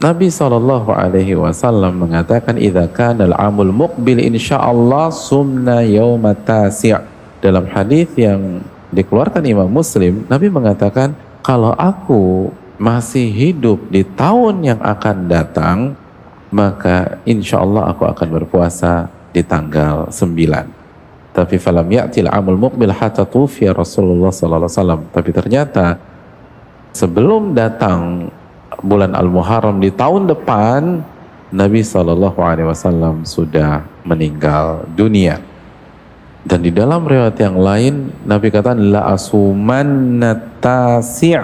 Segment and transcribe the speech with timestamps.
[0.00, 6.96] Nabi Shallallahu Alaihi Wasallam mengatakan idza kana al-amul muqbil insyaallah sumna yauma tasi'
[7.44, 8.64] dalam hadis yang
[8.96, 11.12] dikeluarkan Imam Muslim Nabi mengatakan
[11.44, 12.48] kalau aku
[12.80, 15.78] masih hidup di tahun yang akan datang
[16.48, 19.04] maka insya Allah aku akan berpuasa
[19.36, 20.80] di tanggal 9
[21.30, 25.00] tapi falam ya'til amul muqbil hatta tufiya Rasulullah sallallahu alaihi wasallam.
[25.14, 25.86] Tapi ternyata
[26.90, 28.28] sebelum datang
[28.80, 31.04] bulan Al-Muharram di tahun depan
[31.50, 35.42] Nabi Shallallahu Alaihi Wasallam sudah meninggal dunia.
[36.40, 41.36] Dan di dalam riwayat yang lain Nabi kata la asuman natasi'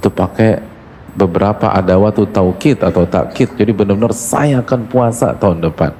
[0.00, 0.64] itu pakai
[1.12, 3.52] beberapa ada waktu taukid atau takkid.
[3.52, 5.92] Jadi benar-benar saya akan puasa tahun depan.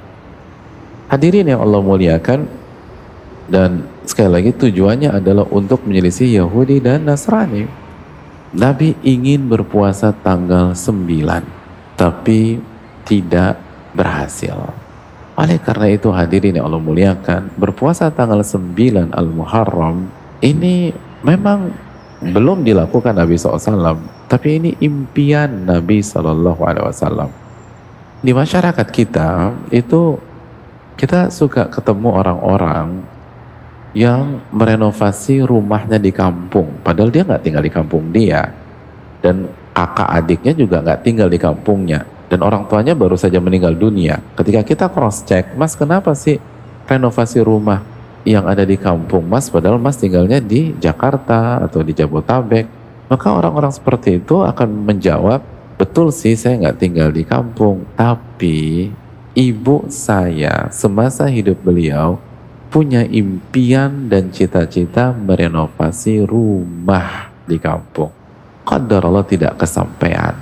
[1.05, 2.49] Hadirin yang Allah muliakan
[3.45, 7.84] dan sekali lagi tujuannya adalah untuk menyelisih Yahudi dan Nasrani
[8.55, 12.63] Nabi ingin berpuasa tanggal 9 tapi
[13.03, 13.59] tidak
[13.91, 14.71] berhasil.
[15.35, 20.07] Oleh karena itu hadirin yang Allah muliakan, berpuasa tanggal 9 Al-Muharram
[20.39, 21.75] ini memang
[22.23, 23.99] belum dilakukan Nabi SAW,
[24.31, 27.27] tapi ini impian Nabi SAW.
[28.23, 30.15] Di masyarakat kita itu
[30.95, 33.03] kita suka ketemu orang-orang
[33.95, 36.83] yang merenovasi rumahnya di kampung.
[36.83, 38.51] Padahal dia nggak tinggal di kampung dia.
[39.23, 42.03] Dan kakak adiknya juga nggak tinggal di kampungnya.
[42.27, 44.19] Dan orang tuanya baru saja meninggal dunia.
[44.35, 46.43] Ketika kita cross check, mas kenapa sih
[46.85, 47.81] renovasi rumah
[48.27, 52.67] yang ada di kampung mas, padahal mas tinggalnya di Jakarta atau di Jabotabek.
[53.07, 55.39] Maka orang-orang seperti itu akan menjawab,
[55.79, 58.89] betul sih saya nggak tinggal di kampung, tapi
[59.37, 62.17] ibu saya semasa hidup beliau
[62.69, 68.11] punya impian dan cita-cita merenovasi rumah di kampung.
[68.65, 70.33] Qadar Allah tidak kesampaian.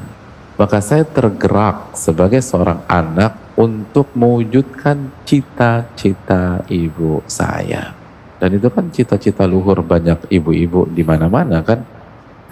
[0.53, 7.93] Maka saya tergerak sebagai seorang anak untuk mewujudkan cita-cita ibu saya.
[8.37, 11.79] Dan itu kan cita-cita luhur banyak ibu-ibu di mana-mana kan.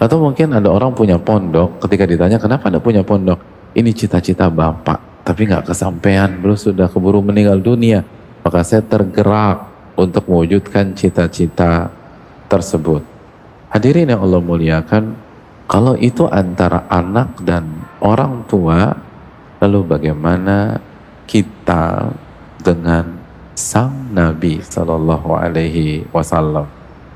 [0.02, 3.38] Atau mungkin ada orang punya pondok, ketika ditanya kenapa ada punya pondok?
[3.76, 8.02] Ini cita-cita bapak, tapi nggak kesampaian, belum sudah keburu meninggal dunia.
[8.42, 11.90] Maka saya tergerak untuk mewujudkan cita-cita
[12.50, 13.02] tersebut.
[13.72, 15.16] Hadirin yang Allah muliakan,
[15.70, 17.64] kalau itu antara anak dan
[18.02, 18.92] orang tua,
[19.62, 20.82] lalu bagaimana
[21.24, 22.12] kita
[22.60, 23.16] dengan
[23.56, 26.68] sang Nabi Sallallahu Alaihi Wasallam?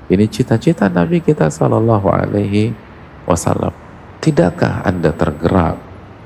[0.07, 2.73] Ini cita-cita Nabi kita Sallallahu Alaihi
[3.27, 3.75] Wasallam.
[4.23, 5.77] Tidakkah anda tergerak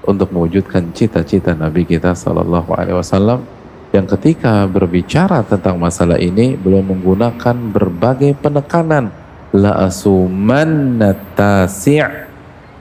[0.05, 3.60] untuk mewujudkan cita-cita Nabi kita Sallallahu Alaihi Wasallam?
[3.91, 9.11] Yang ketika berbicara tentang masalah ini belum menggunakan berbagai penekanan.
[9.51, 11.03] La asuman
[11.35, 11.99] tasi'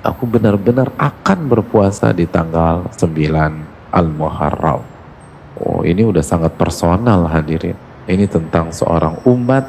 [0.06, 4.86] aku benar-benar akan berpuasa di tanggal 9 Al-Muharram.
[5.58, 7.74] Oh ini udah sangat personal hadirin.
[8.06, 9.66] Ini tentang seorang umat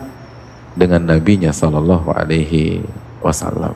[0.77, 2.85] dengan nabinya sallallahu alaihi
[3.25, 3.73] wasallam.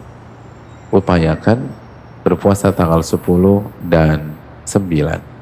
[0.92, 1.64] Upayakan
[2.20, 3.24] berpuasa tanggal 10
[3.88, 4.36] dan
[4.69, 5.34] 9